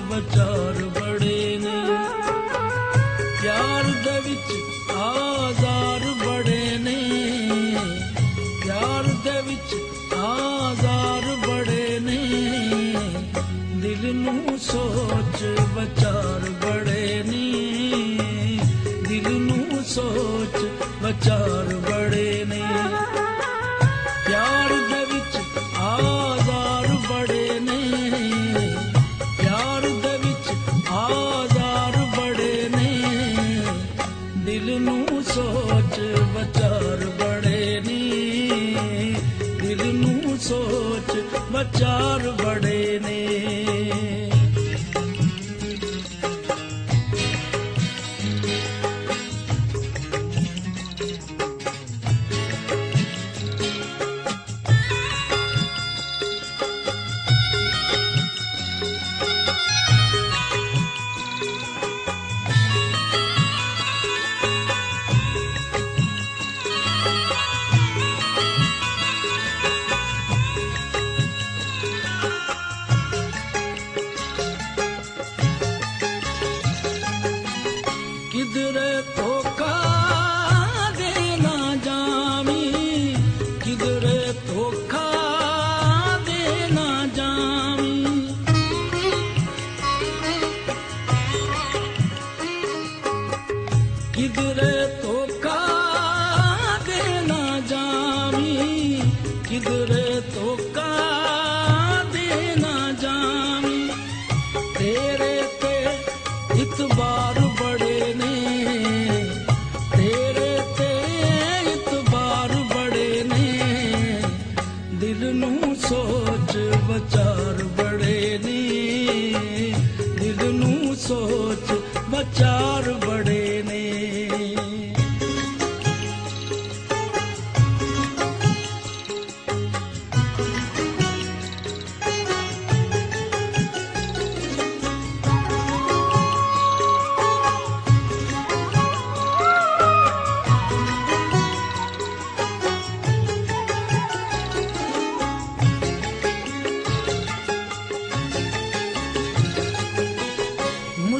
[0.00, 1.86] ਵਿਚਾਰ ਬੜੇ ਨੇ।
[3.42, 4.52] ਪਿਆਰ ਦੇ ਵਿੱਚ
[4.92, 7.20] ਆਜ਼ਾਰ ਬੜੇ ਨੇ।
[8.64, 9.74] ਪਿਆਰ ਦੇ ਵਿੱਚ
[10.14, 12.18] ਆਜ਼ਾਰ ਬੜੇ ਨੇ।
[13.76, 17.52] ਦਿਲ ਨੂੰ ਸੋਚ ਵਿਚਾਰ ਬੜੇ ਨੇ।
[19.08, 20.68] ਦਿਲ ਨੂੰ ਸੋਚ
[21.02, 21.63] ਵਿਚਾਰ
[41.78, 42.33] चार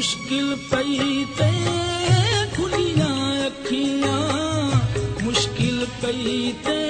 [0.05, 1.51] ਮੁਸ਼ਕਿਲ ਪਈ ਤੇ
[2.57, 4.19] ਖੁੱਲੀਆਂ ਅੱਖੀਆਂ
[5.23, 6.84] ਮੁਸ਼ਕਿਲ ਪਈ ਤੇ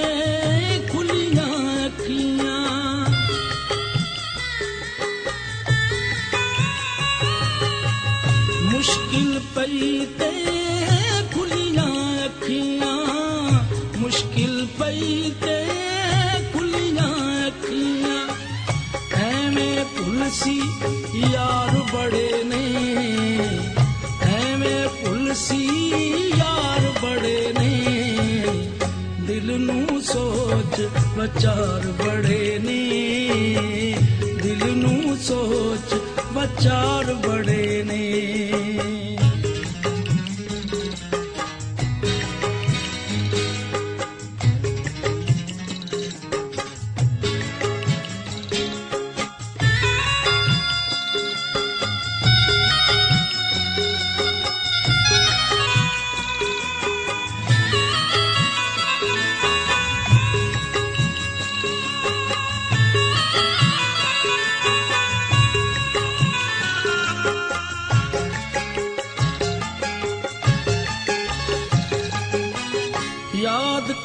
[31.25, 33.95] ਵਿਚਾਰ ਬੜੇ ਨੇ।
[34.43, 35.93] ਦਿਲ ਨੂੰ ਸੋਚ
[36.33, 37.04] ਵਿਚਾਰ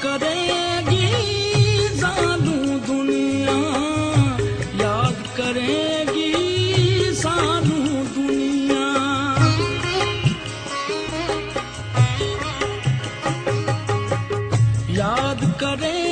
[0.03, 1.09] ਕਰੇਗੀ
[1.97, 3.57] ਸਾਨੂੰ ਦੁਨੀਆ
[4.75, 6.33] ਯਾਦ ਕਰੇਗੀ
[7.15, 8.87] ਸਾਨੂੰ ਦੁਨੀਆ
[14.91, 16.10] ਯਾਦ ਕਰੇ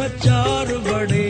[0.00, 1.29] ਮਚਾਰ ਬੜੇ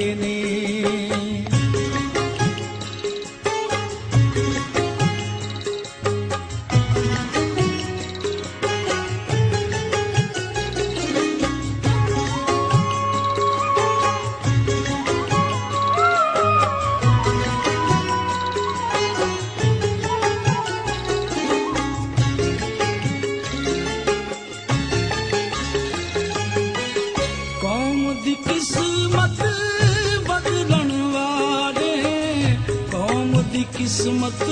[33.90, 34.42] किस्मत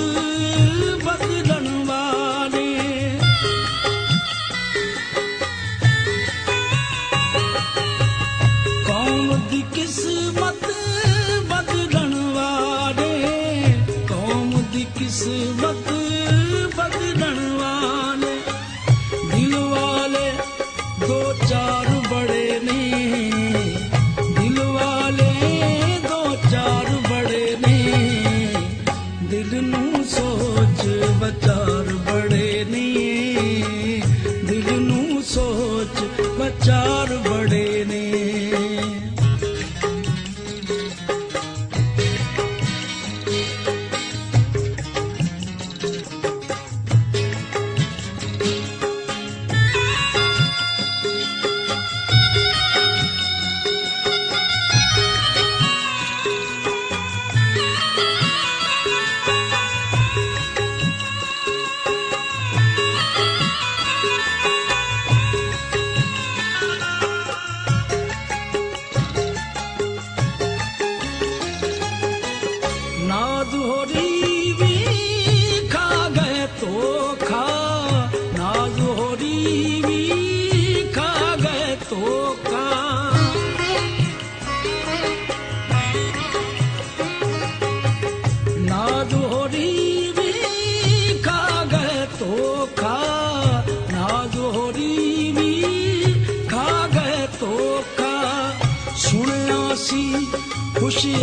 [1.05, 1.38] बदल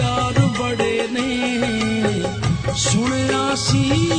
[0.06, 0.35] ਨਾਦ
[3.56, 4.15] 心。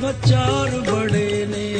[0.00, 1.73] ਵਿਚਾਰ ਬੜੇ ਨੇ।